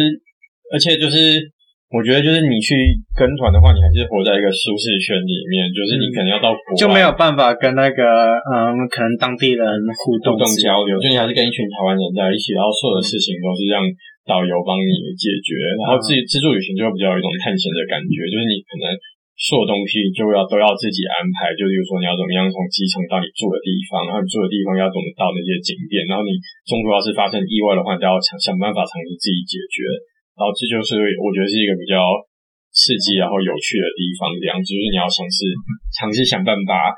[0.74, 1.42] 而且就是。
[1.88, 2.77] 我觉得就是你去
[3.16, 8.05] 跟团的话，你还是活在一个舒适圈里面，就是你可能要到国外就没有办法跟那个
[8.44, 9.64] 嗯，可能当地人
[9.96, 13.81] 互动互动交流，就你还是跟一群台湾人在一起，然后所有的事情都是让
[14.29, 18.92] 导游帮你解决，然后自己自助旅行就会比较有一种探险的感觉，就是你可能
[19.40, 26.37] 所有东西就要都要自己安排，就比如说你要怎么样从机场到你住的地方，然后你住的地方要怎么到那些景点，然后你
[26.68, 29.88] 中途要是发生意外的话，你都要想想办法尝试自己解决。
[30.38, 31.98] 然后这就是我觉得是一个比较
[32.70, 35.37] 刺激然后有趣的地方，这样就是你要尝试
[35.90, 36.94] 尝试想办法。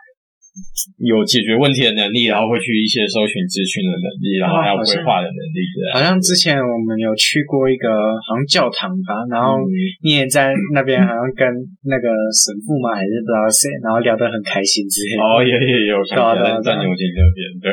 [0.99, 5.63] 有解决问题的能力，然后会去一些搜寻资讯的能力，然后还有规划的能力。
[5.95, 7.87] 好像之前我们有去过一个
[8.27, 9.63] 好像教堂吧，然后
[10.03, 11.47] 你也在那边，好像跟
[11.87, 15.23] 那个神父嘛，还是不知道谁，然后聊得很开心之类的。
[15.23, 17.71] 哦，有有有看到在牛津那边，对。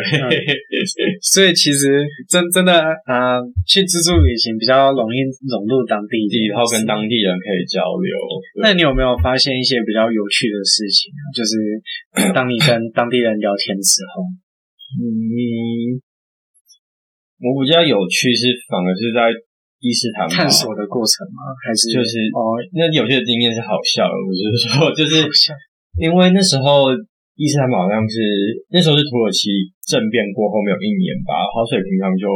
[1.25, 2.71] 所以其实真真的
[3.09, 8.13] 啊，去自助旅行比较容易融入当地，然后跟当地人可以交流。
[8.61, 11.09] 那你有没有发现一些比较有趣的事情？
[11.33, 12.55] 就是 当你。
[12.67, 14.27] 跟当地人聊天之后，
[14.99, 16.03] 嗯，
[17.39, 19.31] 我比较有趣是反而是在
[19.79, 21.55] 伊斯坦堡探索的过程吗？
[21.63, 25.23] 还是就是哦，那有些的经验是好笑的，我就是说， 就是
[25.97, 26.91] 因为那时候
[27.39, 28.19] 伊斯坦堡好像是
[28.69, 29.47] 那时候是土耳其
[29.87, 32.27] 政变过后没有一年吧，然后所以平常就。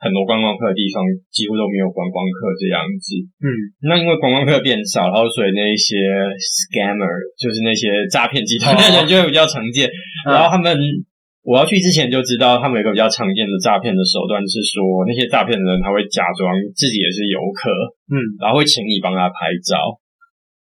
[0.00, 3.48] 很多观光客的地方几乎都没有观光客这样子，嗯，
[3.84, 6.00] 那因为观光客变少，然后所以那一些
[6.40, 7.04] scammer
[7.36, 9.84] 就是那些诈骗集团的人就会比较常见，
[10.24, 11.04] 哦、然后他们、嗯、
[11.44, 17.68] 我要去之前就知道，他们有一个比较常见的诈骗的手段是说，那些诈骗的人他会假装自己也是游客，
[18.08, 20.00] 嗯，然后会请你帮他拍照，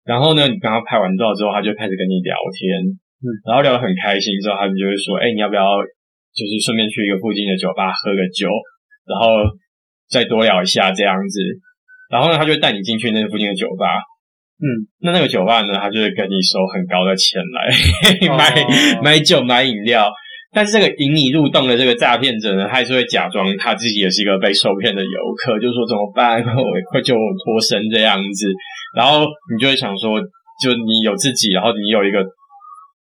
[0.02, 2.90] 然后呢，你帮他拍完照之后，他就开始跟你聊天，
[3.22, 5.62] 嗯，然后聊得很开心之后，他们就会说，哎、欸，你要不要
[6.34, 8.50] 就是顺便去一个附近的酒吧喝个酒？
[9.08, 9.28] 然后
[10.10, 11.40] 再多聊一下这样子，
[12.12, 13.86] 然后呢，他就会带你进去那个附近的酒吧，
[14.60, 14.68] 嗯，
[15.00, 20.12] 那那个酒吧呢，他就会跟你收很高的钱来 买、哦、买酒买饮料，
[20.54, 26.44] 但是这个引你入洞的这个诈骗者呢，他还是会假装他自己也是一个被受骗的游客，就说怎么办，
[26.92, 28.52] 快 救我脱身这样子，
[28.96, 30.20] 然后你就会想说，
[30.62, 32.26] 就你有自己，然后你有一个。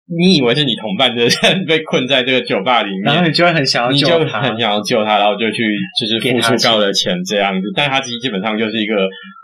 [0.04, 5.64] 你以为是你同伴的人 被困在这个酒吧里面，然后你就会很想要救他，你就很想要救他，然后就去
[5.98, 8.94] 就是付出高的钱这样子，但他其实基本上就是一个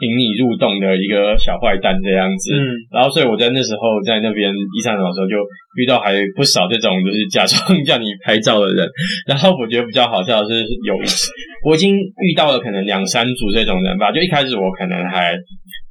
[0.04, 2.52] 引你入洞的一个小坏蛋这样子。
[2.52, 5.36] 嗯，然后所以我在那时候在那边一上场的时候，就
[5.80, 8.86] 遇到还不少这种就是假装叫你拍照的人。
[9.26, 11.32] 然后我觉得比较好笑的是有一次，
[11.64, 14.12] 我已经遇到了可能两三组这种人吧。
[14.12, 15.32] 就一开始我可能还。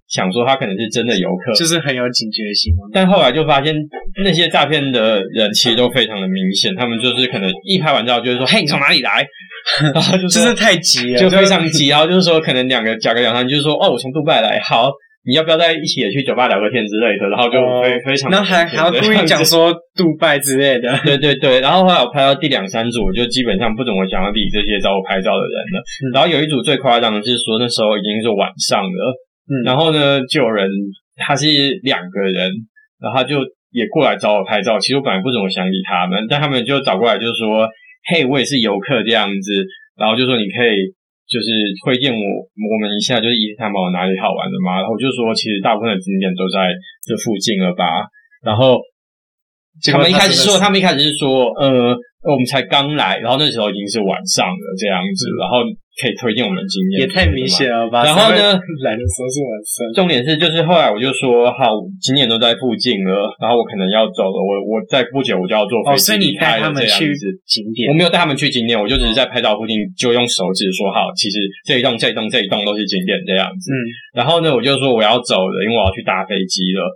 [0.09, 2.73] 想说他可能是真的游客，就是很有警觉性。
[2.91, 3.75] 但后来就发现
[4.23, 9.23] 那些诈骗的人其实都非常的明显，他们就是可能一拍完照就是说：“嘿，你从哪里来？”
[9.93, 11.89] 然后就是，就是太急了，就非常急。
[11.89, 14.89] 然后就是说，可能两个讲个两三句，就是说：“哦，我从杜拜来，好，
[15.27, 20.97] 你要不要在一起也去酒吧聊个天之类的？”然后就非非常，然后还还要故意讲说杜拜之类的。
[21.05, 21.59] 对对对。
[21.59, 25.83] 然后后来我拍到第两三组，我就基本上不怎么想要理这些找我拍照的人了。
[26.15, 29.13] 然后有一组最夸张的是说，那时候已经是晚上了。
[29.49, 30.69] 嗯，然后呢，就有人，
[31.17, 31.49] 他是
[31.81, 32.53] 两个人，
[33.01, 34.77] 然后他就也过来找我拍照。
[34.77, 37.65] 其实我本来不怎么想理他们，但他们就找过来，就是说，
[38.13, 39.65] 嘿，我也是游客这样子，
[39.97, 40.93] 然后就说你可以
[41.25, 41.49] 就是
[41.81, 44.77] 推荐我我们一下，就是伊斯坦堡哪里好玩的吗？
[44.77, 46.69] 然后我就说，其实大部分的景点都在
[47.09, 48.05] 这附近了吧。
[48.45, 48.77] 然后
[49.91, 55.65] 他们一开始说，他们一开始是说，呃，我们才刚来，然后那时候已经是晚上了这样子，然后。
[55.99, 58.07] 可以推荐我们经验，也太明显了吧？
[58.07, 58.39] 然后呢，
[58.87, 59.75] 来的时候是晚上。
[59.93, 65.95] 重点是，就是后来我就说，好，景点都在附近了，然后我可能要走了，我我在不久我就要坐飞机。
[65.95, 67.11] 哦，所以你带他们去
[67.43, 67.91] 景点？
[67.91, 73.67] 我没有带他们去景点，我就只是在拍照附近，就用手指说，好，其实这一栋、这一栋、这一栋都是景点这样子。
[73.71, 73.75] 嗯。
[74.15, 76.87] 然后呢，我就说我要走了，因为我要去搭飞机了，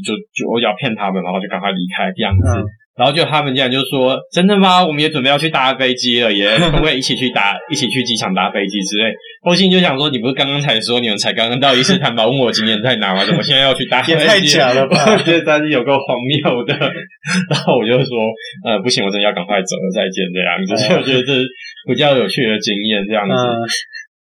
[0.00, 2.56] 就就我要骗他们，然后就赶快离开这样子。
[2.56, 2.64] 嗯
[2.98, 4.84] 然后就他们竟然就说：“真的吗？
[4.84, 9.12] 我们也准备要去搭飞机了耶，可不可以一起去搭，一起去机场搭飞机之类？”
[9.46, 13.24] 我心里就想说：“你不是刚刚才说你们才刚刚到伊斯坦堡，问我景点在哪吗？
[13.24, 15.12] 怎么现在要去搭飞机？”也太假了吧！
[15.12, 16.74] 我觉得但是有够荒谬的。
[17.48, 18.18] 然后我就说
[18.68, 21.48] ：“呃，不行，我真的要赶快走了，再见。”这样子，所以我觉得这是
[21.88, 23.06] 比较有趣的经验。
[23.08, 23.56] 这样子，嗯、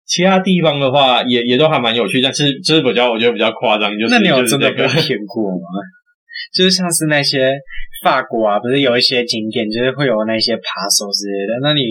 [0.07, 5.67] 其他地方的话也也都还蛮有趣，但是就是比较我觉得比较夸张，就是那你有真的被骗过吗？
[6.53, 7.51] 就是像是那些
[8.03, 10.63] 法国啊，不是有一些景点，就是会有那些扒
[10.93, 11.51] 手之类的。
[11.63, 11.81] 那你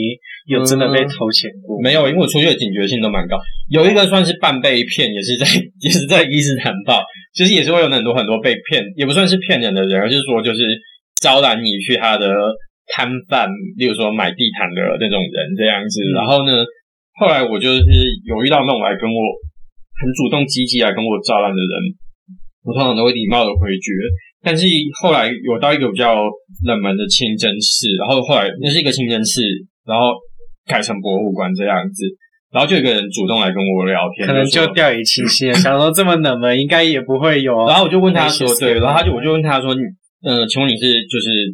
[0.47, 1.83] 有真的被偷钱过、嗯？
[1.83, 3.41] 没有，因为我出去的警觉性都蛮高。
[3.71, 5.47] 有一个算是半被骗，也是在
[5.83, 7.03] 也是在伊斯坦堡，
[7.35, 10.61] 其实也是会有很多很多被骗，也不算是骗人的人，而是说就是
[11.21, 12.29] 招揽你去他的
[12.95, 16.01] 摊贩，例如说买地毯的那种人这样子。
[16.15, 16.53] 然后呢，
[17.19, 17.83] 后来我就是
[18.27, 19.19] 有遇到那种来跟我
[19.99, 21.75] 很主动积极来跟我招揽的人，
[22.63, 23.91] 我通常都会礼貌的回绝。
[24.43, 24.67] 但是
[25.01, 26.25] 后来有到一个比较
[26.65, 29.43] 冷门的清真寺，然后后来那是一个清真寺，
[29.87, 30.13] 然后
[30.67, 32.05] 改成博物馆这样子。
[32.53, 37.57] 然后就有一个人主动来跟我聊天，可能就掉以轻心，想说这么冷门，应该也不会有。
[37.65, 39.73] 然后我就问他说：“对。”然后他就我就问他说
[40.21, 41.49] ：“嗯，呃，请问你是就是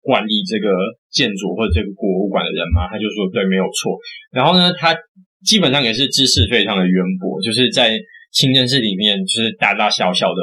[0.00, 0.72] 管理这个
[1.12, 3.92] 建筑或者这个博物馆的人吗？”他就说：“对，没有错。”
[4.32, 4.96] 然后呢，他
[5.44, 8.00] 基本上也是知识非常的渊博，就是在
[8.32, 10.40] 清真寺里面，就是大大小小的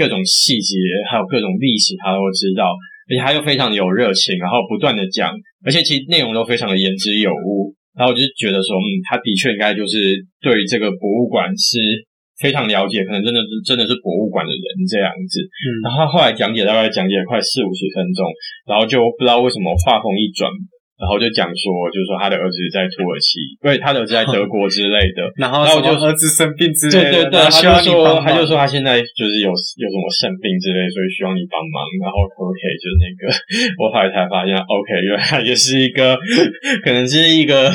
[0.00, 0.80] 各种细节，
[1.12, 2.72] 还有各种历史，他都知道，
[3.04, 5.28] 而且他又非常的有热情，然后不断的讲，
[5.60, 7.76] 而且其实内容都非常的言之有物。
[7.92, 11.76] 然后我就觉得说，嗯，他的确应该就是对这个博物馆是
[12.40, 15.44] 非常了解，可能真的是真的是博物馆的人这样子。
[15.44, 18.24] 嗯，然后他后来讲解大概讲解了快四五十分钟，
[18.64, 20.48] 然后就不知道为什么话锋一转。
[21.00, 25.32] 然后就讲说，就是说他的儿子在土耳其，对，他的儿子在德国之类的。
[25.40, 31.80] 然后，然后我就儿子生病之类的，对对对，他就说，他就说他现在就是有有什么肾病之类，所以需要你帮忙。
[32.04, 33.22] 然后 OK，就是那个，
[33.80, 36.20] 我后来才发现，OK，原来也是一个，
[36.84, 37.72] 可能是一个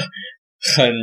[0.77, 0.93] 很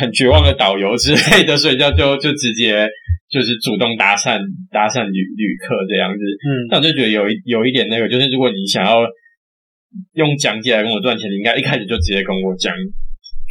[0.00, 2.88] 很绝望的导游之类的，所以就就就直接
[3.28, 4.40] 就是主动搭讪
[4.72, 6.24] 搭讪旅旅客这样子。
[6.24, 9.04] 嗯，但我就觉得有一有一点那个，就是如果你想要。
[10.14, 12.74] 用讲解来跟我赚钱，你应该一开始就直接跟我讲，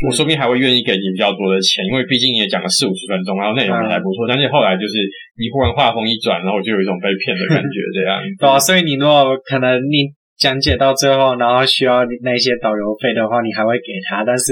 [0.07, 4.27] 我说不定还会愿意给你比较多的钱，因为毕竟你也讲了四五十分钟，然后内容还不错。
[4.27, 4.99] 但是后来就是
[5.39, 8.19] 你忽然话锋一转，然后我就有一种被骗的感觉， 这样。
[8.39, 10.11] 对啊，所以你如果可能你。
[10.37, 14.23] 讲解到最后，然后需要那些导游费的话，你还会给他。
[14.25, 14.51] 但是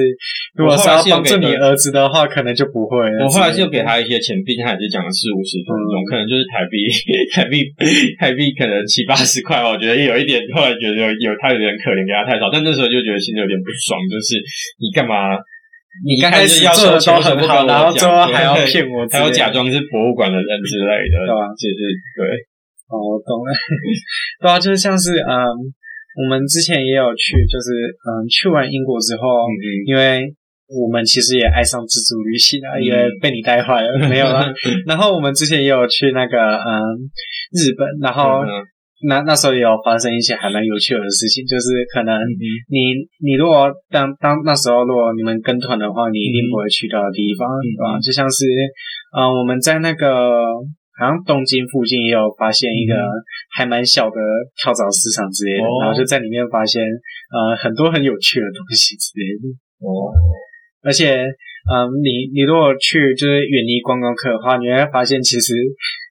[0.55, 3.03] 如果是要帮助你儿子的话，可能就不会。
[3.19, 6.77] 我后来就给他一些钱，毕竟他也是讲了四五十分钟，嗯、可能就是台币
[7.35, 7.67] 台币
[8.19, 9.69] 台币可能七八十块吧。
[9.69, 12.47] 我觉得有一点，后来觉得有有他有点可怜，给他太少。
[12.51, 14.39] 但那时候就觉得心里有点不爽，就是
[14.79, 15.35] 你干嘛？
[16.07, 21.51] 你刚开始做的都很好，然后最后还要骗我，还要假装是博物馆的人之类的，对吧？
[21.53, 21.75] 就是
[22.17, 22.23] 对。
[22.93, 23.49] 哦，我懂了，
[24.39, 25.33] 对啊，就是像是嗯，
[26.13, 27.73] 我们之前也有去，就是
[28.05, 29.49] 嗯，去完英国之后，
[29.87, 30.29] 因为
[30.69, 34.45] 我们其实也爱上自助旅行了，嗯、因为被你带坏了，没有啦。
[34.85, 37.09] 然后我们之前也有去那个嗯
[37.49, 38.61] 日本，然后、嗯、
[39.09, 42.13] 那那时候也有发生一些还蛮有趣的事情，就是可能
[42.69, 47.97] 你、嗯、你如果当当那时候如果你们跟团的话，你一定不会去到的地方，对吧？
[47.97, 48.45] 就像是
[49.17, 50.61] 嗯我们在那个。
[51.03, 52.95] 好像东京附近也有发现一个
[53.51, 54.15] 还蛮小的
[54.55, 59.51] 跳蚤市场之类的，嗯、然后就在里面发现呃很多很有趣的东西之类的。
[59.83, 60.15] 哦，
[60.81, 61.27] 而且
[61.67, 65.53] 嗯，你你如果去就是远离观光客的话，你会发现其实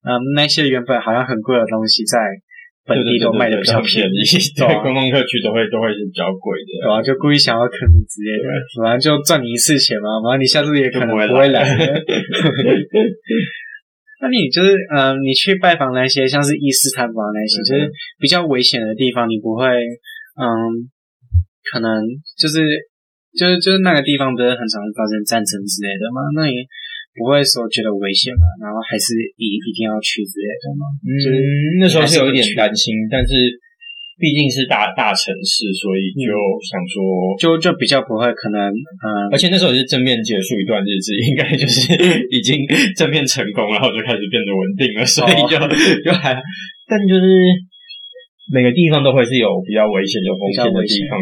[0.05, 2.19] 嗯那些原本好像很贵的东西在
[2.85, 4.25] 本地都卖的比较便宜，
[4.59, 7.01] 对，观光客去都会都会是比较贵的，对啊？
[7.01, 8.49] 就故意想要坑你之类的，
[8.83, 11.63] 反正就赚你一次钱嘛，反正你下次也可能不会来。
[14.23, 17.91] 那你就是，嗯，你去拜访那些像是伊斯坦堡那些，嗯、就是
[18.23, 19.67] 比较危险的地方，你不会，
[20.39, 20.47] 嗯，
[21.67, 21.91] 可能
[22.39, 22.63] 就是，
[23.35, 26.23] 就是就是那个地方不是很常发生战争之类的吗？
[26.39, 26.55] 那你
[27.19, 28.47] 不会说觉得危险吗？
[28.63, 30.87] 然后还是一一定要去之类的吗？
[31.03, 31.37] 嗯，就是
[31.83, 33.35] 那时候是有一点担心，但是。
[34.23, 36.31] 毕竟是大大城市，所以就
[36.63, 37.03] 想说，
[37.43, 41.91] 就就比较不会可能，嗯，而且那时候也是正面结束一段日子，应该就是
[42.31, 42.63] 已经
[42.95, 45.67] 正面成功，然后就开始变得稳定了，所以就、哦、
[46.07, 46.39] 就还，
[46.87, 47.27] 但就是
[48.55, 51.19] 每个地方都会是有比较危险、有风险的地方，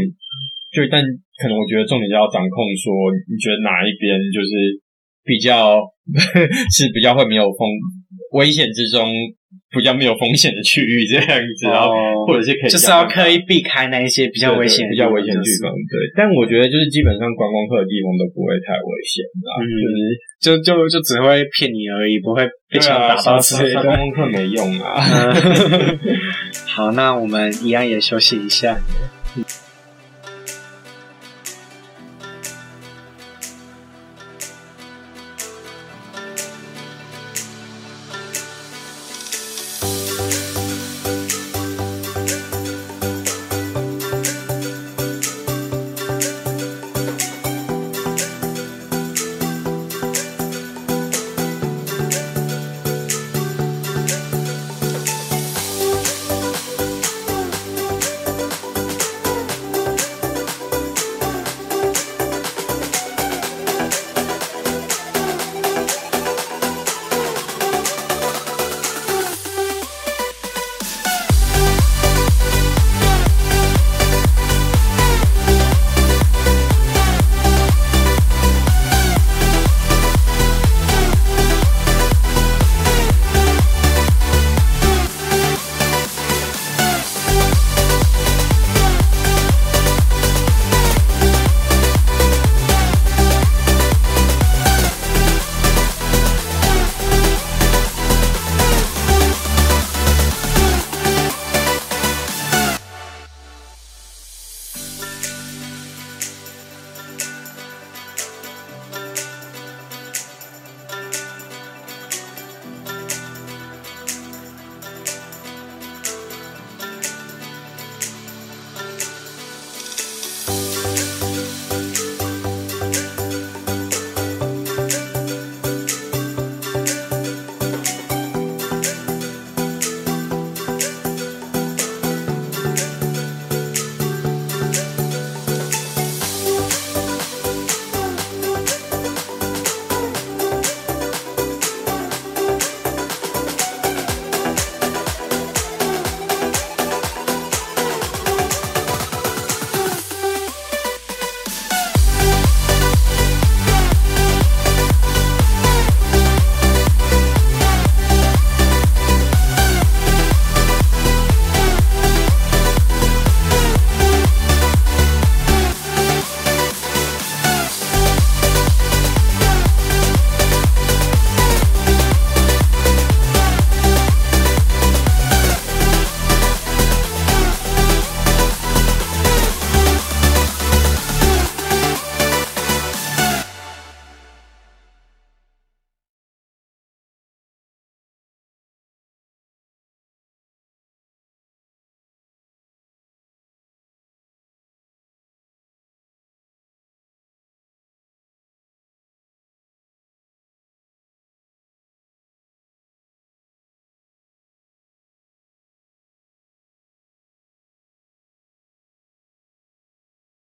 [0.69, 1.01] 就但
[1.41, 4.77] 可能我觉得重点就要掌控说，你觉得哪一边就是
[5.25, 5.81] 比较
[6.69, 7.65] 是比较会没有风
[8.33, 9.09] 危险之中。
[9.73, 11.91] 比较没有风险的区域这样子，然后
[12.27, 15.71] 或者是可以就是要刻意避开那一些比较危险、比较危险的地方。
[15.91, 19.25] 对，但我觉得就是基本上观光客的地方都不会太危险，
[19.63, 19.63] 嗯，
[20.41, 23.83] 就是就就就只会骗你而已，不会被枪打到之类的。
[23.83, 25.03] 观光客没用啊。
[26.67, 28.77] 好，那我们一样也休息一下。